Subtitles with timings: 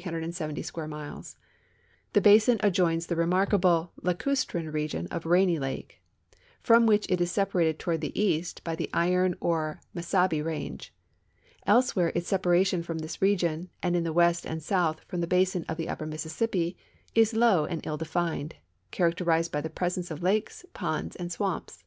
[0.00, 1.36] The
[2.22, 3.68] basin adjoins the remarkable
[4.02, 6.00] AREA AND DRAINAGE BASIN OF LAKE SUPERIOR 117 lacustrine region of Rainy lake,
[6.62, 10.94] from whicli it is separated toward the east by the Iron or Mesahi range.
[11.66, 15.66] Elsewhere its sei)aration from this region, and in the west and south from the basin
[15.68, 16.78] of the upper Mississippi,
[17.14, 18.54] is low and ill defined,
[18.90, 21.84] character ized by the presence of lakes, ponds, and swamps.